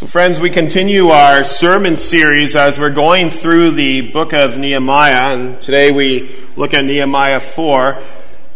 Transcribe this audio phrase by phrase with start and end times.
[0.00, 5.34] So, friends, we continue our sermon series as we're going through the book of Nehemiah,
[5.34, 8.02] and today we look at Nehemiah 4.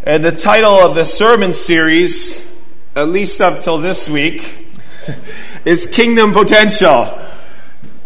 [0.04, 2.50] And the title of the sermon series,
[2.96, 4.74] at least up till this week,
[5.66, 7.20] is Kingdom Potential.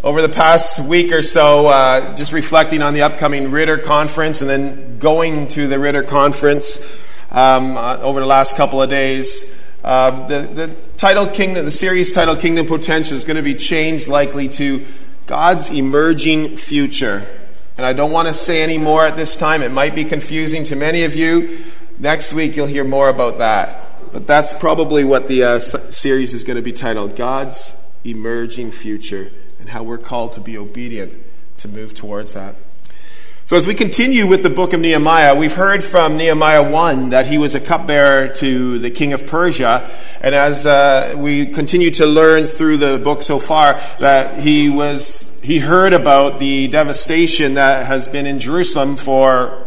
[0.03, 4.49] Over the past week or so, uh, just reflecting on the upcoming Ritter Conference and
[4.49, 6.85] then going to the Ritter Conference
[7.31, 9.45] um, uh, over the last couple of days.
[9.81, 14.09] Uh, the, the title Kingdom, the series title Kingdom Potential is going to be changed
[14.09, 14.85] likely to
[15.27, 17.25] God's Emerging Future.
[17.77, 19.61] And I don't want to say any more at this time.
[19.61, 21.63] It might be confusing to many of you.
[21.99, 24.11] Next week you'll hear more about that.
[24.11, 27.73] But that's probably what the uh, series is going to be titled God's
[28.03, 31.13] Emerging Future and how we're called to be obedient
[31.59, 32.55] to move towards that.
[33.49, 37.25] So, as we continue with the book of Nehemiah, we've heard from Nehemiah 1 that
[37.25, 39.89] he was a cupbearer to the king of Persia.
[40.21, 45.35] And as uh, we continue to learn through the book so far, that he was,
[45.41, 49.65] he heard about the devastation that has been in Jerusalem for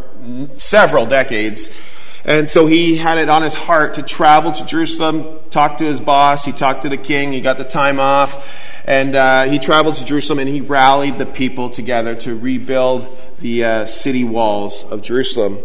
[0.54, 1.76] several decades.
[2.24, 6.00] And so he had it on his heart to travel to Jerusalem, talk to his
[6.00, 8.48] boss, he talked to the king, he got the time off,
[8.84, 13.64] and uh, he traveled to Jerusalem and he rallied the people together to rebuild the
[13.64, 15.58] uh, city walls of Jerusalem.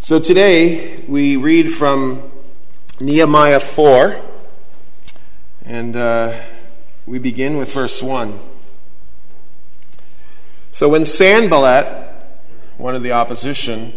[0.00, 2.32] So today we read from
[2.98, 4.20] Nehemiah 4,
[5.64, 6.36] and uh,
[7.06, 8.40] we begin with verse 1.
[10.72, 12.40] So when Sanballat,
[12.76, 13.92] one of the opposition,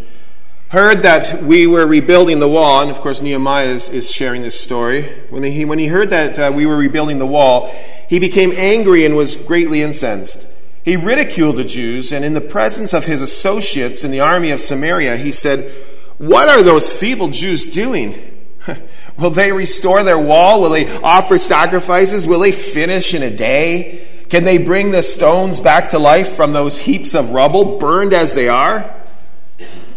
[0.67, 4.59] heard that we were rebuilding the wall, and of course Nehemiah is, is sharing this
[4.59, 5.01] story.
[5.31, 7.73] When he, when he heard that uh, we were rebuilding the wall,
[8.07, 10.47] he became angry and was greatly incensed.
[10.89, 14.59] He ridiculed the Jews, and in the presence of his associates in the army of
[14.59, 15.71] Samaria, he said,
[16.17, 18.17] What are those feeble Jews doing?
[19.19, 20.61] Will they restore their wall?
[20.61, 22.25] Will they offer sacrifices?
[22.25, 24.07] Will they finish in a day?
[24.29, 28.33] Can they bring the stones back to life from those heaps of rubble, burned as
[28.33, 28.91] they are?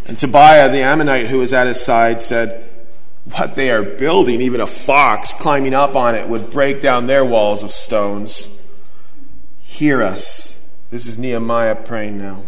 [0.05, 2.69] And Tobiah the Ammonite, who was at his side, said,
[3.34, 7.25] What they are building, even a fox climbing up on it would break down their
[7.25, 8.55] walls of stones.
[9.62, 10.59] Hear us
[10.92, 12.42] this is Nehemiah praying now.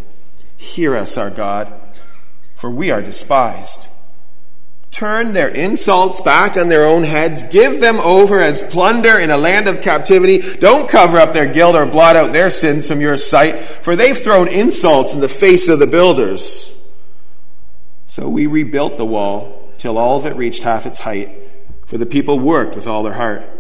[0.59, 1.73] Hear us, our God,
[2.55, 3.89] for we are despised.
[4.91, 7.43] Turn their insults back on their own heads.
[7.45, 10.57] Give them over as plunder in a land of captivity.
[10.57, 14.17] Don't cover up their guilt or blot out their sins from your sight, for they've
[14.17, 16.75] thrown insults in the face of the builders.
[18.05, 21.35] So we rebuilt the wall till all of it reached half its height,
[21.87, 23.54] for the people worked with all their heart.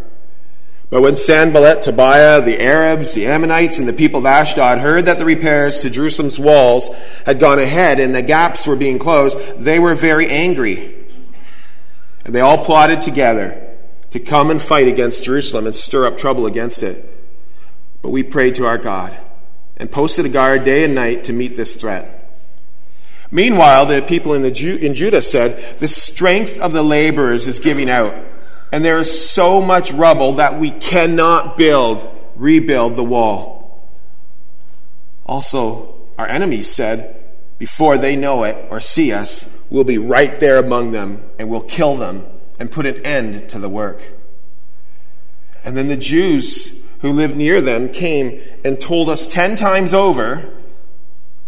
[0.90, 5.18] But when Sanballat, Tobiah, the Arabs, the Ammonites, and the people of Ashdod heard that
[5.18, 6.88] the repairs to Jerusalem's walls
[7.26, 11.06] had gone ahead and the gaps were being closed, they were very angry.
[12.24, 13.76] And they all plotted together
[14.10, 17.10] to come and fight against Jerusalem and stir up trouble against it.
[18.00, 19.16] But we prayed to our God
[19.76, 22.20] and posted a guard day and night to meet this threat.
[23.30, 27.58] Meanwhile, the people in, the Ju- in Judah said, The strength of the laborers is
[27.58, 28.14] giving out
[28.74, 33.88] and there is so much rubble that we cannot build, rebuild the wall.
[35.24, 37.24] Also, our enemies said,
[37.56, 41.60] before they know it or see us, we'll be right there among them and we'll
[41.60, 42.26] kill them
[42.58, 44.10] and put an end to the work.
[45.62, 50.52] And then the Jews who lived near them came and told us ten times over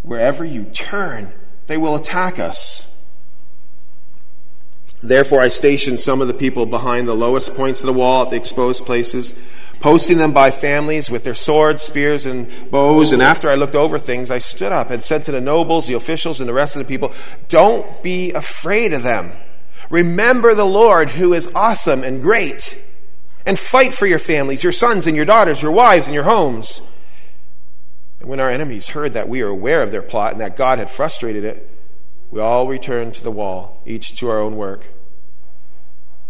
[0.03, 1.33] wherever you turn,
[1.67, 2.87] they will attack us.
[5.07, 8.31] Therefore, I stationed some of the people behind the lowest points of the wall at
[8.31, 9.39] the exposed places,
[9.79, 13.13] posting them by families with their swords, spears, and bows.
[13.13, 15.95] And after I looked over things, I stood up and said to the nobles, the
[15.95, 17.15] officials, and the rest of the people,
[17.49, 19.31] Don't be afraid of them.
[19.91, 22.83] Remember the Lord who is awesome and great,
[23.47, 26.83] and fight for your families, your sons and your daughters, your wives and your homes.
[28.19, 30.81] And when our enemies heard that we were aware of their plot and that God
[30.81, 31.71] had frustrated it,
[32.33, 34.96] we all returned to the wall, each to our own work.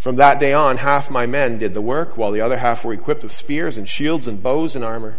[0.06, 2.92] From that day on, half my men did the work, while the other half were
[2.92, 5.18] equipped with spears and shields and bows and armor.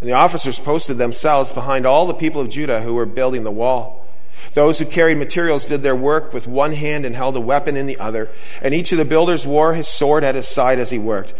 [0.00, 3.50] And the officers posted themselves behind all the people of Judah who were building the
[3.50, 4.06] wall.
[4.54, 7.84] Those who carried materials did their work with one hand and held a weapon in
[7.84, 8.30] the other,
[8.62, 11.34] and each of the builders wore his sword at his side as he worked.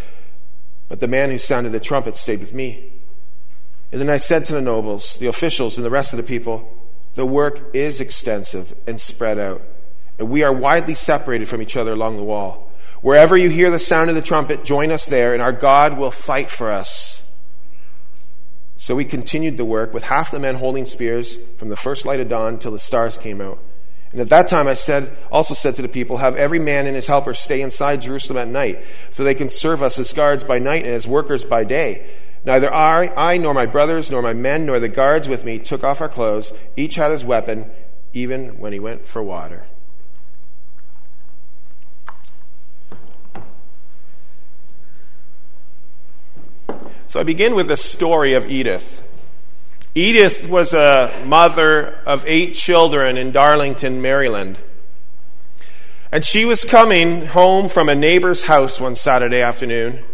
[0.90, 2.92] But the man who sounded the trumpet stayed with me.
[3.92, 6.70] And then I said to the nobles, the officials, and the rest of the people,
[7.14, 9.62] The work is extensive and spread out,
[10.19, 12.63] and we are widely separated from each other along the wall.
[13.04, 16.10] Wherever you hear the sound of the trumpet, join us there, and our God will
[16.10, 17.22] fight for us.
[18.78, 22.18] So we continued the work with half the men holding spears from the first light
[22.20, 23.58] of dawn till the stars came out.
[24.12, 26.94] And at that time I said, also said to the people, Have every man and
[26.94, 30.58] his helper stay inside Jerusalem at night, so they can serve us as guards by
[30.58, 32.06] night and as workers by day.
[32.46, 35.84] Neither I, I, nor my brothers, nor my men, nor the guards with me took
[35.84, 36.54] off our clothes.
[36.74, 37.70] Each had his weapon,
[38.14, 39.66] even when he went for water.
[47.06, 49.02] So I begin with the story of Edith.
[49.94, 54.58] Edith was a mother of eight children in Darlington, Maryland.
[56.10, 60.04] And she was coming home from a neighbor's house one Saturday afternoon.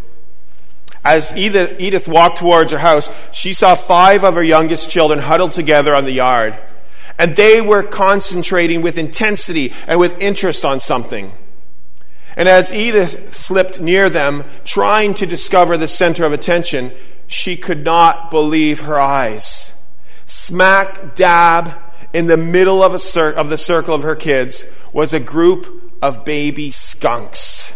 [1.03, 5.95] As Edith walked towards her house, she saw five of her youngest children huddled together
[5.95, 6.59] on the yard.
[7.19, 11.33] And they were concentrating with intensity and with interest on something.
[12.41, 16.91] And as Edith slipped near them, trying to discover the center of attention,
[17.27, 19.75] she could not believe her eyes.
[20.25, 21.75] Smack dab
[22.15, 26.25] in the middle of, cir- of the circle of her kids was a group of
[26.25, 27.75] baby skunks.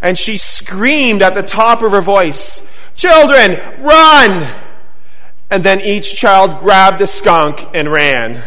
[0.00, 4.50] And she screamed at the top of her voice, Children, run!
[5.50, 8.42] And then each child grabbed a skunk and ran.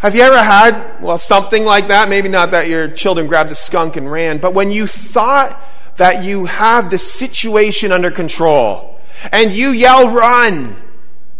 [0.00, 2.08] Have you ever had, well, something like that?
[2.08, 5.62] Maybe not that your children grabbed a skunk and ran, but when you thought
[5.96, 8.98] that you have the situation under control
[9.30, 10.74] and you yell, run,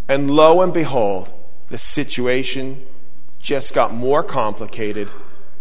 [0.08, 1.32] and lo and behold,
[1.68, 2.84] the situation
[3.38, 5.08] just got more complicated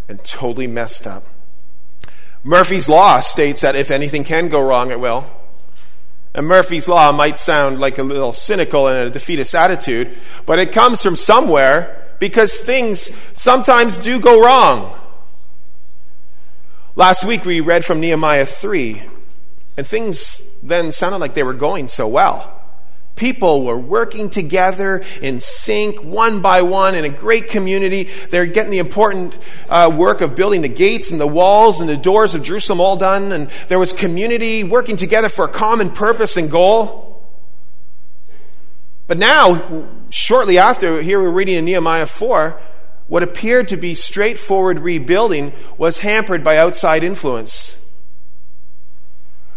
[0.09, 1.23] and totally messed up.
[2.43, 5.25] Murphy's Law states that if anything can go wrong, it will.
[6.33, 10.73] And Murphy's Law might sound like a little cynical and a defeatist attitude, but it
[10.73, 14.99] comes from somewhere because things sometimes do go wrong.
[16.95, 19.01] Last week we read from Nehemiah 3,
[19.77, 22.59] and things then sounded like they were going so well.
[23.15, 28.09] People were working together in sync, one by one, in a great community.
[28.29, 29.37] They're getting the important
[29.67, 32.95] uh, work of building the gates and the walls and the doors of Jerusalem all
[32.95, 33.33] done.
[33.33, 37.08] And there was community working together for a common purpose and goal.
[39.09, 42.61] But now, shortly after, here we're reading in Nehemiah 4,
[43.07, 47.79] what appeared to be straightforward rebuilding was hampered by outside influence.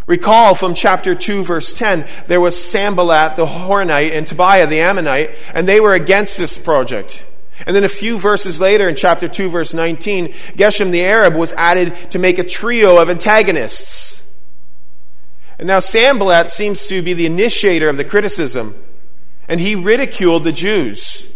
[0.06, 5.32] Recall from chapter 2, verse 10, there was Sanballat the Horonite and Tobiah the Ammonite,
[5.54, 7.26] and they were against this project.
[7.66, 11.52] And then a few verses later, in chapter 2, verse 19, Geshem the Arab was
[11.58, 14.22] added to make a trio of antagonists.
[15.58, 18.82] And now Sanballat seems to be the initiator of the criticism
[19.48, 21.28] and he ridiculed the Jews.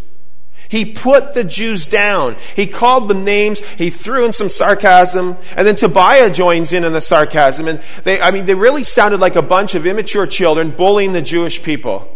[0.68, 2.36] He put the Jews down.
[2.56, 3.60] He called them names.
[3.60, 5.36] He threw in some sarcasm.
[5.56, 7.68] And then Tobiah joins in on the sarcasm.
[7.68, 11.22] And they, I mean, they really sounded like a bunch of immature children bullying the
[11.22, 12.12] Jewish people.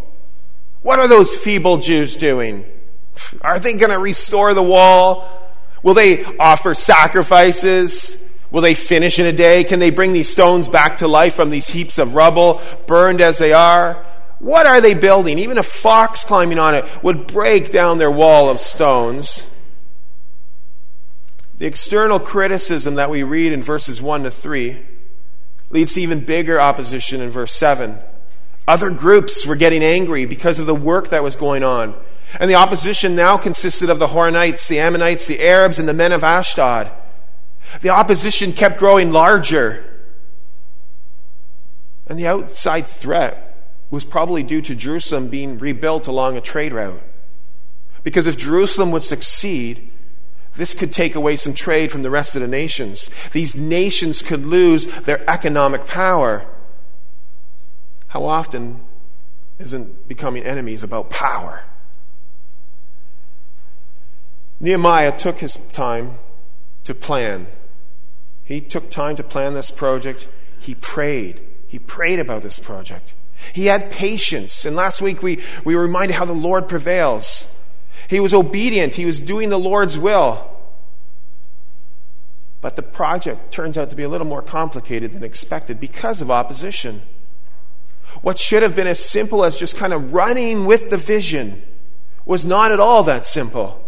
[0.81, 2.65] What are those feeble Jews doing?
[3.41, 5.29] Are they going to restore the wall?
[5.83, 8.21] Will they offer sacrifices?
[8.51, 9.63] Will they finish in a day?
[9.63, 13.37] Can they bring these stones back to life from these heaps of rubble, burned as
[13.37, 14.05] they are?
[14.41, 15.37] What are they building?
[15.37, 19.47] Even a fox climbing on it would break down their wall of stones.
[21.57, 24.81] The external criticism that we read in verses 1 to 3
[25.69, 27.99] leads to even bigger opposition in verse 7.
[28.67, 31.93] Other groups were getting angry because of the work that was going on.
[32.39, 36.11] And the opposition now consisted of the Horonites, the Ammonites, the Arabs, and the men
[36.11, 36.91] of Ashdod.
[37.81, 39.85] The opposition kept growing larger.
[42.07, 43.49] And the outside threat
[43.91, 47.01] was probably due to Jerusalem being rebuilt along a trade route.
[48.03, 49.91] Because if Jerusalem would succeed,
[50.55, 53.09] this could take away some trade from the rest of the nations.
[53.31, 56.45] These nations could lose their economic power.
[58.07, 58.81] How often
[59.59, 61.63] isn't becoming enemies about power?
[64.59, 66.19] Nehemiah took his time
[66.83, 67.47] to plan.
[68.43, 70.29] He took time to plan this project.
[70.59, 71.41] He prayed.
[71.67, 73.13] He prayed about this project.
[73.53, 74.65] He had patience.
[74.65, 77.51] And last week we, we were reminded how the Lord prevails.
[78.07, 80.47] He was obedient, he was doing the Lord's will.
[82.61, 86.29] But the project turns out to be a little more complicated than expected because of
[86.29, 87.01] opposition.
[88.21, 91.63] What should have been as simple as just kind of running with the vision
[92.25, 93.83] was not at all that simple.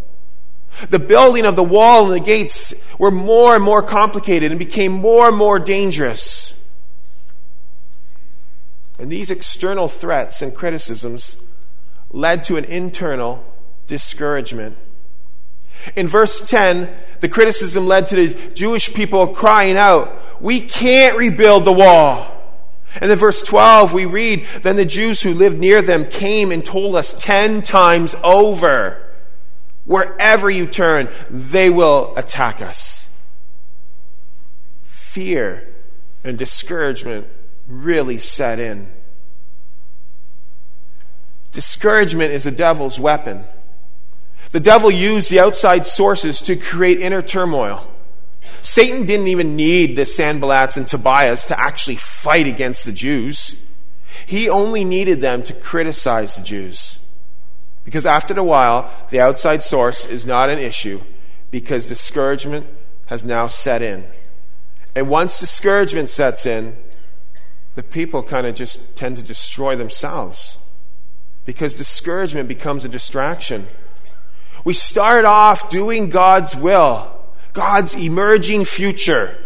[0.90, 4.92] The building of the wall and the gates were more and more complicated and became
[4.92, 6.43] more and more dangerous.
[9.00, 11.38] And these external threats and criticisms
[12.12, 13.44] led to an internal
[13.88, 14.78] discouragement.
[15.96, 21.66] In verse 10, the criticism led to the Jewish people crying out, We can't rebuild
[21.66, 22.30] the wall.
[23.02, 26.64] And in verse 12, we read, Then the Jews who lived near them came and
[26.64, 29.00] told us ten times over,
[29.86, 33.10] Wherever you turn, they will attack us.
[34.84, 35.68] Fear
[36.24, 37.28] and discouragement
[37.68, 38.92] really set in.
[41.52, 43.46] Discouragement is a devil's weapon.
[44.52, 47.90] The devil used the outside sources to create inner turmoil.
[48.62, 53.56] Satan didn't even need the Sanballats and Tobiahs to actually fight against the Jews.
[54.26, 57.00] He only needed them to criticize the Jews.
[57.84, 61.02] Because after a while, the outside source is not an issue
[61.52, 62.66] because discouragement
[63.08, 64.06] has now set in.
[64.96, 66.78] And once discouragement sets in,
[67.76, 70.60] the people kind of just tend to destroy themselves
[71.46, 73.68] because discouragement becomes a distraction.
[74.64, 77.12] We start off doing God's will,
[77.54, 79.38] God's emerging future.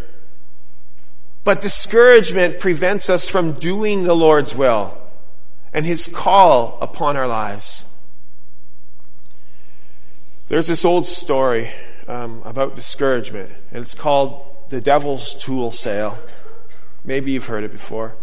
[1.44, 4.98] But discouragement prevents us from doing the Lord's will
[5.74, 7.86] and His call upon our lives.
[10.50, 11.72] There's this old story
[12.08, 16.20] um, about discouragement, and it's called the Devil's Tool Sale.
[17.08, 18.16] Maybe you've heard it before.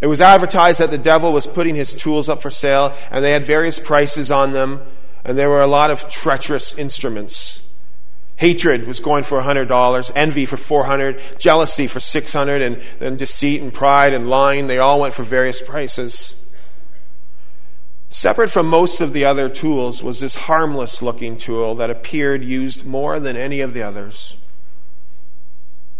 [0.00, 3.32] It was advertised that the devil was putting his tools up for sale, and they
[3.32, 4.80] had various prices on them,
[5.24, 7.62] and there were a lot of treacherous instruments.
[8.36, 13.74] Hatred was going for $100, envy for 400, jealousy for 600, and then deceit and
[13.74, 16.36] pride and lying, they all went for various prices.
[18.08, 22.86] Separate from most of the other tools was this harmless looking tool that appeared used
[22.86, 24.36] more than any of the others.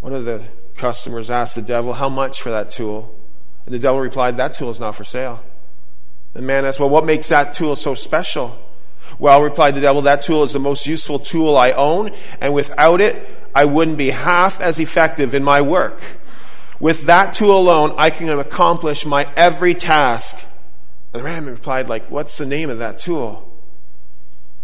[0.00, 0.44] One of the
[0.76, 3.14] customers asked the devil, How much for that tool?
[3.66, 5.42] And the devil replied, That tool is not for sale.
[6.34, 8.58] The man asked, Well, what makes that tool so special?
[9.18, 13.00] Well, replied the devil, that tool is the most useful tool I own, and without
[13.00, 16.00] it, I wouldn't be half as effective in my work.
[16.80, 20.44] With that tool alone, I can accomplish my every task.
[21.12, 23.48] And the man replied, like, what's the name of that tool?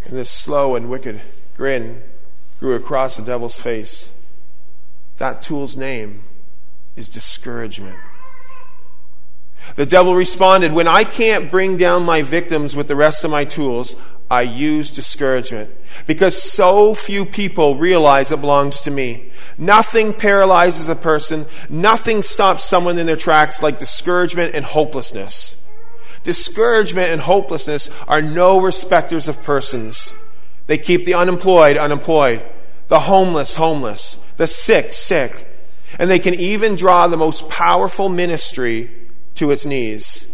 [0.04, 1.20] And this slow and wicked
[1.56, 2.02] grin
[2.58, 4.12] grew across the devil's face.
[5.18, 6.22] That tool's name
[6.96, 7.96] is discouragement.
[9.74, 13.44] The devil responded, When I can't bring down my victims with the rest of my
[13.44, 13.96] tools,
[14.30, 15.70] I use discouragement.
[16.06, 19.30] Because so few people realize it belongs to me.
[19.56, 25.56] Nothing paralyzes a person, nothing stops someone in their tracks like discouragement and hopelessness.
[26.24, 30.12] Discouragement and hopelessness are no respecters of persons.
[30.66, 32.44] They keep the unemployed unemployed,
[32.88, 35.46] the homeless homeless, the sick sick,
[35.98, 38.90] and they can even draw the most powerful ministry
[39.34, 40.26] to its knees.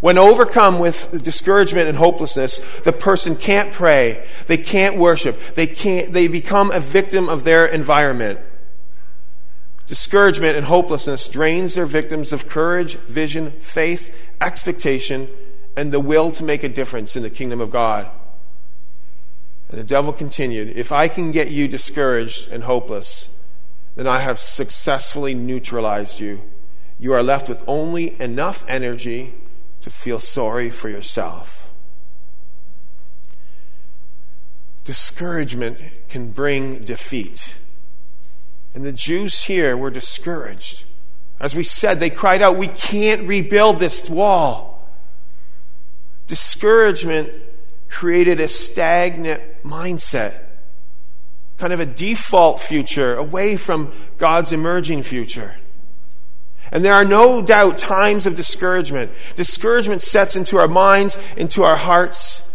[0.00, 6.12] When overcome with discouragement and hopelessness, the person can't pray, they can't worship, they, can't,
[6.12, 8.40] they become a victim of their environment.
[9.86, 15.28] Discouragement and hopelessness drains their victims of courage, vision, faith, expectation,
[15.76, 18.10] and the will to make a difference in the kingdom of God.
[19.72, 23.30] And the devil continued, If I can get you discouraged and hopeless,
[23.96, 26.42] then I have successfully neutralized you
[27.02, 29.34] you are left with only enough energy
[29.80, 31.72] to feel sorry for yourself.
[34.84, 37.58] Discouragement can bring defeat.
[38.72, 40.84] And the Jews here were discouraged.
[41.40, 44.88] As we said, they cried out, We can't rebuild this wall.
[46.28, 47.32] Discouragement
[47.92, 50.40] created a stagnant mindset,
[51.58, 55.54] kind of a default future away from God's emerging future.
[56.72, 59.12] And there are no doubt times of discouragement.
[59.36, 62.50] Discouragement sets into our minds, into our hearts.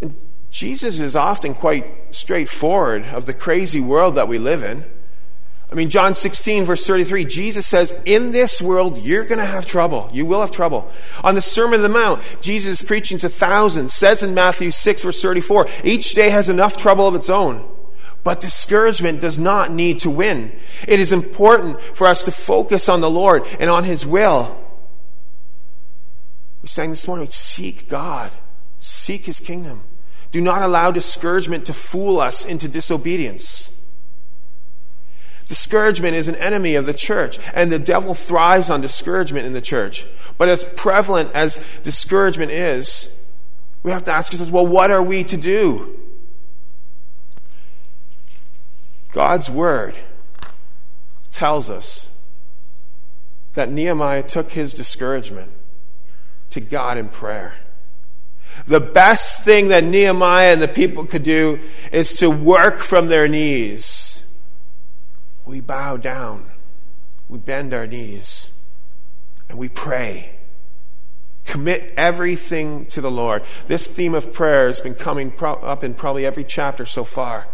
[0.00, 0.16] And
[0.50, 4.86] Jesus is often quite straightforward of the crazy world that we live in.
[5.70, 9.66] I mean, John 16, verse 33, Jesus says, In this world, you're going to have
[9.66, 10.08] trouble.
[10.12, 10.90] You will have trouble.
[11.24, 15.02] On the Sermon on the Mount, Jesus is preaching to thousands, says in Matthew 6,
[15.02, 17.68] verse 34, each day has enough trouble of its own.
[18.22, 20.56] But discouragement does not need to win.
[20.86, 24.60] It is important for us to focus on the Lord and on His will.
[26.62, 28.32] We sang this morning seek God,
[28.78, 29.82] seek His kingdom.
[30.30, 33.72] Do not allow discouragement to fool us into disobedience.
[35.48, 39.60] Discouragement is an enemy of the church, and the devil thrives on discouragement in the
[39.60, 40.04] church.
[40.38, 43.08] But as prevalent as discouragement is,
[43.82, 46.00] we have to ask ourselves well, what are we to do?
[49.12, 49.94] God's word
[51.30, 52.10] tells us
[53.54, 55.52] that Nehemiah took his discouragement
[56.50, 57.54] to God in prayer.
[58.66, 61.60] The best thing that Nehemiah and the people could do
[61.92, 64.05] is to work from their knees.
[65.46, 66.50] We bow down,
[67.28, 68.50] we bend our knees,
[69.48, 70.32] and we pray.
[71.44, 73.44] Commit everything to the Lord.
[73.68, 77.46] This theme of prayer has been coming up in probably every chapter so far.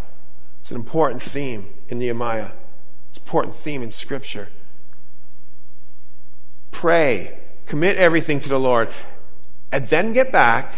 [0.63, 2.53] It's an important theme in Nehemiah.
[3.11, 4.49] It's an important theme in Scripture.
[6.71, 8.89] pray, commit everything to the Lord,
[9.71, 10.73] and then get back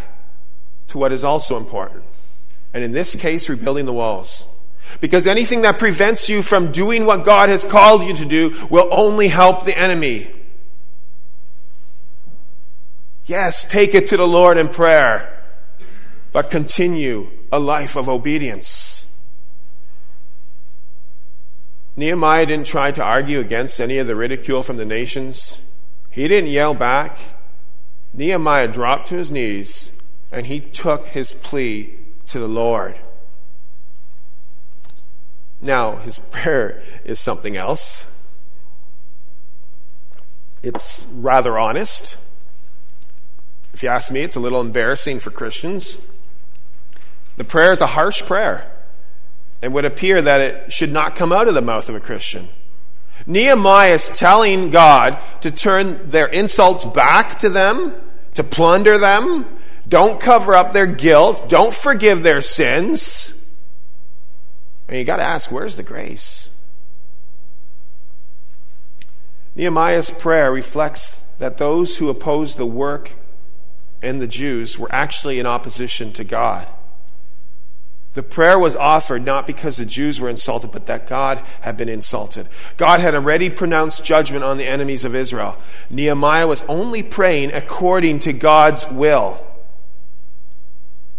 [0.89, 2.05] to what is also important.
[2.75, 4.47] And in this case, rebuilding the walls.
[5.01, 8.89] Because anything that prevents you from doing what God has called you to do will
[8.91, 10.31] only help the enemy.
[13.27, 15.43] Yes, take it to the Lord in prayer,
[16.33, 19.07] but continue a life of obedience.
[21.97, 25.61] Nehemiah didn't try to argue against any of the ridicule from the nations.
[26.11, 27.19] He didn't yell back.
[28.13, 29.93] Nehemiah dropped to his knees
[30.33, 31.97] and he took his plea
[32.27, 32.99] to the Lord.
[35.65, 38.07] Now, his prayer is something else.
[40.63, 42.19] It's rather honest.
[43.73, 45.99] If you ask me, it's a little embarrassing for Christians.
[47.39, 48.71] The prayer is a harsh prayer
[49.63, 52.49] and would appear that it should not come out of the mouth of a Christian.
[53.27, 57.95] Nehemiah is telling God to turn their insults back to them,
[58.35, 59.47] to plunder them.
[59.89, 61.49] Don't cover up their guilt.
[61.49, 63.34] Don't forgive their sins.
[64.95, 66.51] And you got to ask, where's the grace?
[69.57, 73.11] Nehemiah's prayer reflects that those who opposed the work
[74.01, 76.69] and the Jews were actually in opposition to God.
[78.13, 81.89] The prayer was offered not because the Jews were insulted, but that God had been
[81.89, 82.49] insulted.
[82.77, 85.59] God had already pronounced judgment on the enemies of Israel.
[85.91, 89.45] Nehemiah was only praying according to God's will.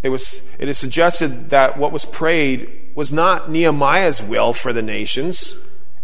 [0.05, 4.83] It, was, it is suggested that what was prayed was not Nehemiah's will for the
[4.83, 5.55] nations,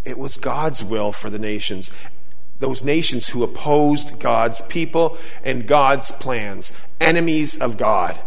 [0.03, 1.91] it was God's will for the nations
[2.62, 8.17] those nations who opposed God's people and God's plans, enemies of God.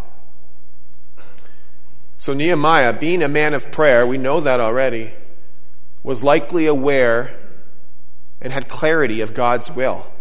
[2.19, 5.15] So, Nehemiah, being a man of prayer, we know that already,
[6.03, 7.39] was likely aware
[8.41, 10.13] and had clarity of God's will.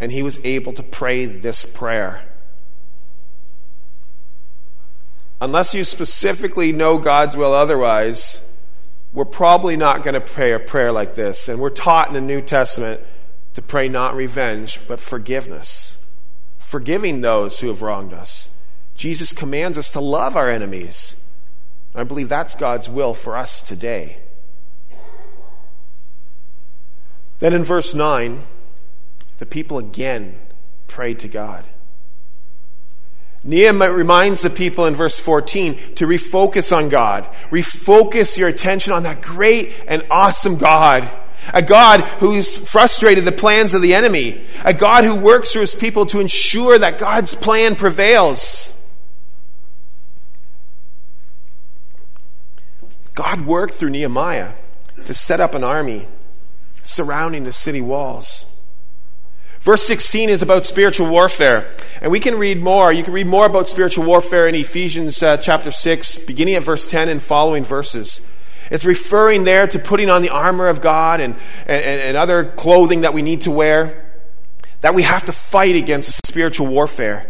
[0.00, 2.22] And he was able to pray this prayer.
[5.46, 8.42] Unless you specifically know God's will otherwise,
[9.12, 11.48] we're probably not going to pray a prayer like this.
[11.48, 13.00] And we're taught in the New Testament
[13.54, 15.98] to pray not revenge, but forgiveness.
[16.58, 18.48] Forgiving those who have wronged us.
[18.96, 21.14] Jesus commands us to love our enemies.
[21.94, 24.18] I believe that's God's will for us today.
[27.38, 28.42] Then in verse 9,
[29.36, 30.40] the people again
[30.88, 31.66] prayed to God.
[33.46, 37.24] Nehemiah reminds the people in verse 14 to refocus on God.
[37.50, 41.10] Refocus your attention on that great and awesome God
[41.52, 44.44] a God who's frustrated the plans of the enemy.
[44.64, 48.72] A God who works through his people to ensure that God's plan prevails.
[53.14, 54.52] God worked through Nehemiah
[55.06, 56.06] to set up an army
[56.82, 58.44] surrounding the city walls.
[59.66, 61.66] Verse 16 is about spiritual warfare.
[62.00, 62.92] And we can read more.
[62.92, 66.86] You can read more about spiritual warfare in Ephesians uh, chapter 6, beginning at verse
[66.86, 68.20] 10 and following verses.
[68.70, 71.34] It's referring there to putting on the armor of God and,
[71.66, 74.06] and, and other clothing that we need to wear,
[74.82, 77.28] that we have to fight against spiritual warfare.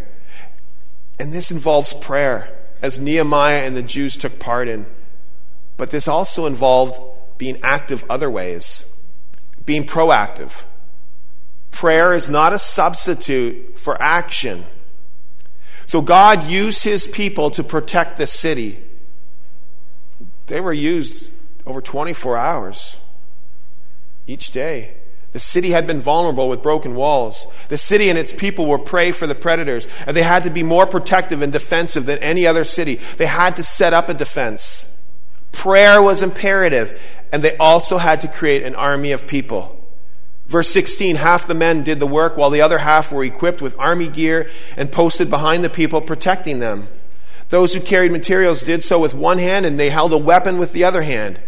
[1.18, 4.85] And this involves prayer, as Nehemiah and the Jews took part in.
[5.79, 7.01] But this also involved
[7.38, 8.85] being active other ways,
[9.64, 10.66] being proactive.
[11.76, 14.64] Prayer is not a substitute for action.
[15.84, 18.82] So God used his people to protect the city.
[20.46, 21.30] They were used
[21.66, 22.96] over 24 hours
[24.26, 24.94] each day.
[25.32, 27.46] The city had been vulnerable with broken walls.
[27.68, 30.62] The city and its people were prey for the predators, and they had to be
[30.62, 33.00] more protective and defensive than any other city.
[33.18, 34.90] They had to set up a defense.
[35.52, 36.98] Prayer was imperative,
[37.30, 39.75] and they also had to create an army of people.
[40.46, 43.78] Verse 16 half the men did the work, while the other half were equipped with
[43.80, 46.88] army gear and posted behind the people, protecting them.
[47.48, 50.72] Those who carried materials did so with one hand, and they held a weapon with
[50.72, 51.40] the other hand.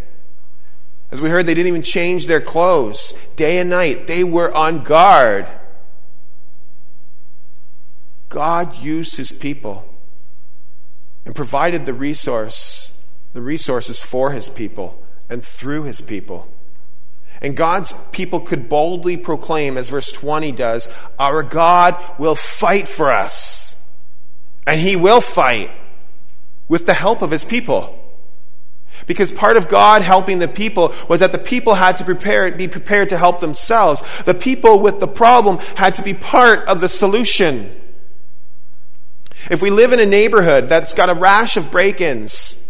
[1.11, 3.15] As we heard, they didn't even change their clothes.
[3.35, 5.47] Day and night, they were on guard.
[8.29, 9.89] God used his people
[11.25, 12.93] and provided the resource,
[13.33, 16.53] the resources for his people and through his people.
[17.41, 23.11] And God's people could boldly proclaim, as verse 20 does, Our God will fight for
[23.11, 23.77] us.
[24.67, 25.71] And he will fight
[26.69, 27.95] with the help of his people.
[29.07, 32.69] Because part of God helping the people was that the people had to prepare, be
[32.69, 34.03] prepared to help themselves.
[34.25, 37.75] The people with the problem had to be part of the solution.
[39.51, 42.61] If we live in a neighborhood that's got a rash of break ins,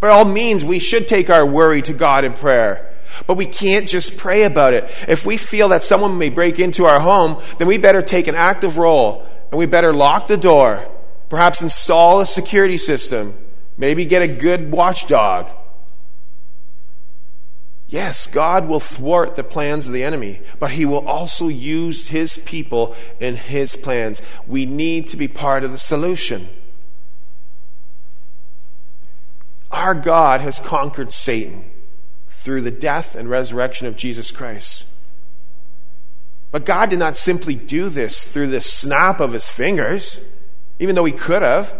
[0.00, 2.95] by all means, we should take our worry to God in prayer.
[3.26, 4.90] But we can't just pray about it.
[5.08, 8.34] If we feel that someone may break into our home, then we better take an
[8.34, 10.88] active role and we better lock the door,
[11.28, 13.36] perhaps install a security system,
[13.76, 15.48] maybe get a good watchdog.
[17.88, 22.38] Yes, God will thwart the plans of the enemy, but he will also use his
[22.38, 24.20] people in his plans.
[24.46, 26.48] We need to be part of the solution.
[29.70, 31.70] Our God has conquered Satan
[32.46, 34.84] through the death and resurrection of Jesus Christ.
[36.52, 40.20] But God did not simply do this through the snap of his fingers,
[40.78, 41.74] even though he could have.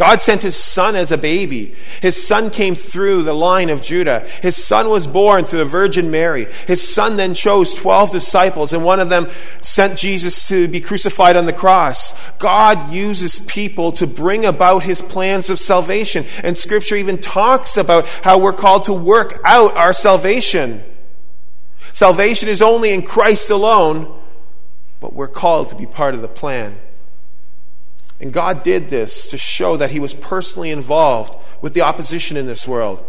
[0.00, 1.74] God sent his son as a baby.
[2.00, 4.20] His son came through the line of Judah.
[4.40, 6.46] His son was born through the Virgin Mary.
[6.66, 9.28] His son then chose 12 disciples, and one of them
[9.60, 12.18] sent Jesus to be crucified on the cross.
[12.38, 16.24] God uses people to bring about his plans of salvation.
[16.42, 20.82] And scripture even talks about how we're called to work out our salvation.
[21.92, 24.18] Salvation is only in Christ alone,
[24.98, 26.78] but we're called to be part of the plan.
[28.20, 32.46] And God did this to show that He was personally involved with the opposition in
[32.46, 33.02] this world.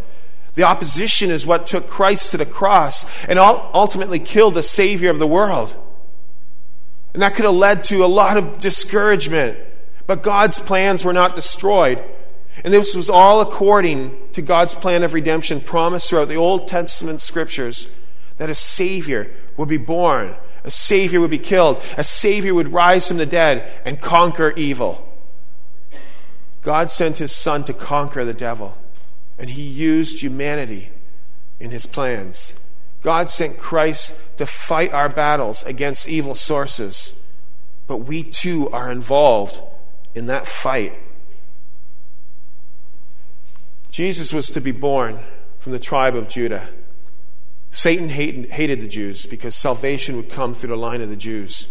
[0.56, 5.20] The opposition is what took Christ to the cross and ultimately killed the Savior of
[5.20, 5.76] the world.
[7.14, 9.58] And that could have led to a lot of discouragement.
[10.08, 12.04] But God's plans were not destroyed.
[12.64, 17.22] And this was all according to God's plan of redemption promised throughout the Old Testament
[17.22, 17.88] scriptures
[18.38, 21.84] that a Savior would be born a Savior would be killed.
[21.98, 25.08] A Savior would rise from the dead and conquer evil.
[26.62, 28.78] God sent His Son to conquer the devil,
[29.40, 30.92] and He used humanity
[31.60, 32.54] in His plans.
[33.02, 37.14] God sent Christ to fight our battles against evil sources,
[37.88, 39.62] but we too are involved
[40.14, 40.94] in that fight.
[43.90, 45.20] Jesus was to be born
[45.58, 46.68] from the tribe of Judah.
[47.72, 51.70] Satan hated, hated the Jews because salvation would come through the line of the Jews.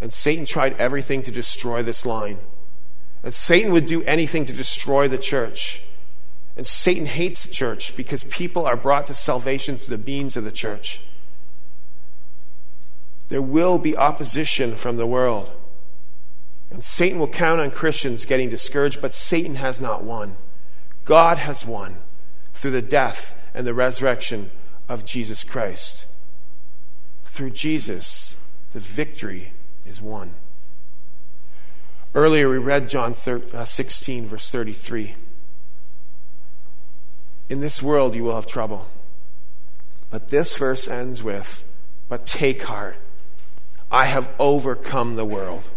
[0.00, 2.38] And Satan tried everything to destroy this line.
[3.22, 5.82] And Satan would do anything to destroy the church.
[6.56, 10.44] And Satan hates the church because people are brought to salvation through the means of
[10.44, 11.00] the church.
[13.28, 15.52] There will be opposition from the world.
[16.70, 20.36] And Satan will count on Christians getting discouraged, but Satan has not won.
[21.04, 21.98] God has won
[22.52, 24.50] through the death and the resurrection
[24.90, 26.04] of Jesus Christ.
[27.24, 28.36] Through Jesus,
[28.72, 29.52] the victory
[29.86, 30.34] is won.
[32.12, 33.14] Earlier, we read John
[33.54, 35.14] uh, 16, verse 33.
[37.48, 38.88] In this world, you will have trouble.
[40.10, 41.64] But this verse ends with,
[42.08, 42.96] But take heart,
[43.92, 45.70] I have overcome the world.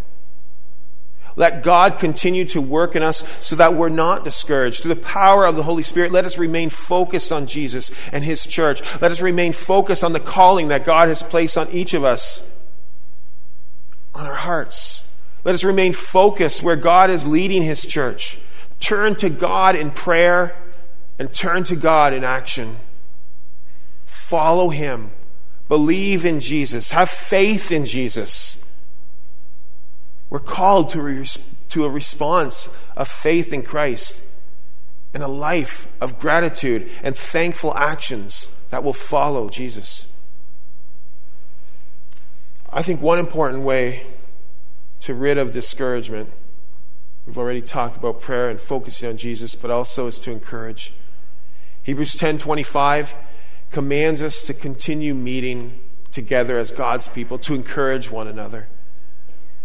[1.36, 4.82] Let God continue to work in us so that we're not discouraged.
[4.82, 8.46] Through the power of the Holy Spirit, let us remain focused on Jesus and His
[8.46, 8.82] church.
[9.02, 12.50] Let us remain focused on the calling that God has placed on each of us,
[14.14, 15.06] on our hearts.
[15.44, 18.38] Let us remain focused where God is leading His church.
[18.80, 20.56] Turn to God in prayer
[21.18, 22.78] and turn to God in action.
[24.06, 25.12] Follow Him.
[25.68, 26.92] Believe in Jesus.
[26.92, 28.63] Have faith in Jesus.
[30.34, 31.28] We're called to, re-
[31.70, 32.68] to a response
[32.98, 34.24] of faith in Christ
[35.14, 40.08] and a life of gratitude and thankful actions that will follow Jesus.
[42.68, 44.08] I think one important way
[45.02, 46.32] to rid of discouragement,
[47.28, 50.94] we've already talked about prayer and focusing on Jesus, but also is to encourage.
[51.84, 53.16] Hebrews 10:25
[53.70, 55.80] commands us to continue meeting
[56.12, 58.68] together as God's people to encourage one another.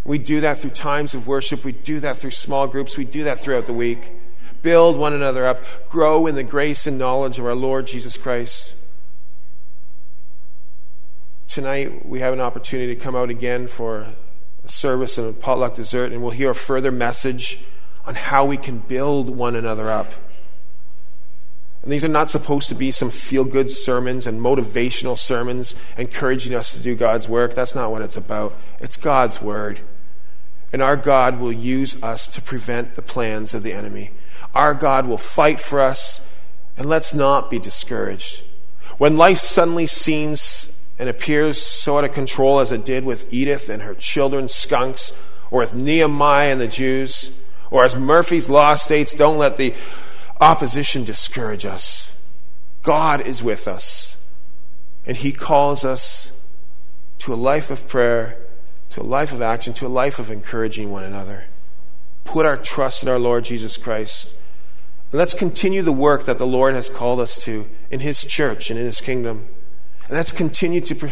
[0.08, 1.64] We do that through times of worship.
[1.64, 2.96] We do that through small groups.
[2.96, 4.14] We do that throughout the week.
[4.62, 5.62] Build one another up.
[5.90, 8.74] Grow in the grace and knowledge of our Lord Jesus Christ.
[11.46, 14.14] Tonight, we have an opportunity to come out again for
[14.64, 17.60] a service and a potluck dessert, and we'll hear a further message
[18.06, 20.12] on how we can build one another up.
[21.82, 26.54] And these are not supposed to be some feel good sermons and motivational sermons encouraging
[26.54, 27.54] us to do God's work.
[27.54, 28.56] That's not what it's about.
[28.80, 29.80] It's God's Word.
[30.72, 34.10] And our God will use us to prevent the plans of the enemy.
[34.54, 36.26] Our God will fight for us,
[36.76, 38.44] and let's not be discouraged.
[38.98, 43.68] When life suddenly seems and appears so out of control as it did with Edith
[43.68, 45.12] and her children, skunks,
[45.50, 47.30] or with Nehemiah and the Jews,
[47.70, 49.74] or as Murphy's Law states, don't let the
[50.40, 52.14] opposition discourage us.
[52.82, 54.16] God is with us,
[55.06, 56.32] and He calls us
[57.18, 58.38] to a life of prayer
[58.90, 61.44] to a life of action, to a life of encouraging one another.
[62.24, 64.34] Put our trust in our Lord Jesus Christ
[65.10, 68.78] Let's continue the work that the Lord has called us to in His church and
[68.78, 69.48] in His kingdom.
[70.06, 71.06] And let's continue to pr-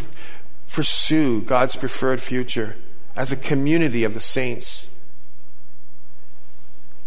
[0.69, 2.75] pursue God's preferred future
[3.15, 4.89] as a community of the saints.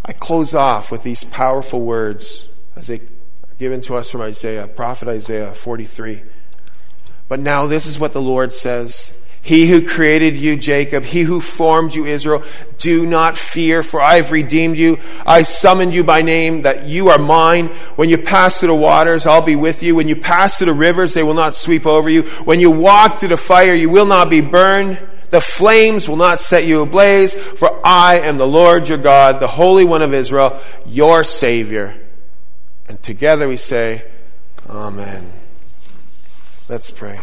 [0.05, 4.67] I close off with these powerful words as they are given to us from Isaiah,
[4.67, 6.23] prophet Isaiah 43.
[7.29, 11.41] But now this is what the Lord says he who created you, Jacob, he who
[11.41, 12.45] formed you, Israel,
[12.77, 14.99] do not fear, for I have redeemed you.
[15.25, 17.69] I summoned you by name, that you are mine.
[17.97, 19.95] When you pass through the waters, I'll be with you.
[19.95, 22.23] When you pass through the rivers, they will not sweep over you.
[22.45, 24.99] When you walk through the fire, you will not be burned.
[25.31, 29.49] The flames will not set you ablaze, for I am the Lord your God, the
[29.49, 31.95] Holy One of Israel, your Savior.
[32.89, 34.05] And together we say,
[34.69, 35.33] Amen.
[36.69, 37.21] Let's pray.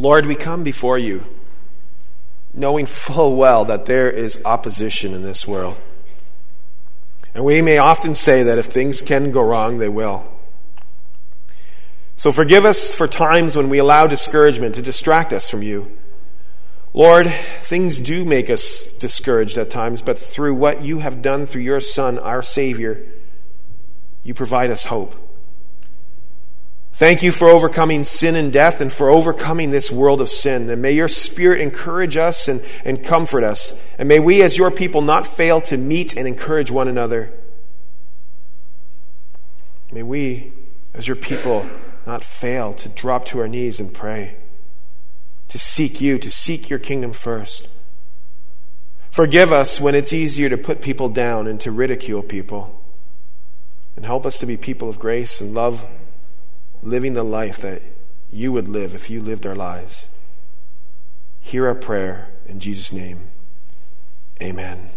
[0.00, 1.24] Lord, we come before you
[2.54, 5.76] knowing full well that there is opposition in this world.
[7.34, 10.32] And we may often say that if things can go wrong, they will.
[12.16, 15.96] So forgive us for times when we allow discouragement to distract us from you.
[16.94, 21.62] Lord, things do make us discouraged at times, but through what you have done through
[21.62, 23.06] your Son, our Savior,
[24.24, 25.14] you provide us hope.
[27.00, 30.68] Thank you for overcoming sin and death and for overcoming this world of sin.
[30.68, 33.80] And may your Spirit encourage us and, and comfort us.
[33.96, 37.32] And may we, as your people, not fail to meet and encourage one another.
[39.90, 40.52] May we,
[40.92, 41.70] as your people,
[42.04, 44.36] not fail to drop to our knees and pray,
[45.48, 47.68] to seek you, to seek your kingdom first.
[49.10, 52.78] Forgive us when it's easier to put people down and to ridicule people.
[53.96, 55.86] And help us to be people of grace and love
[56.82, 57.82] living the life that
[58.30, 60.08] you would live if you lived our lives.
[61.40, 63.28] Hear our prayer in Jesus' name.
[64.42, 64.90] Amen.